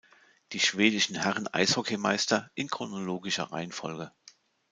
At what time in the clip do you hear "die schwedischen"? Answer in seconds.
0.53-1.15